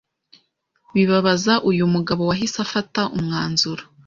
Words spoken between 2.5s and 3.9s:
afata umwanzuro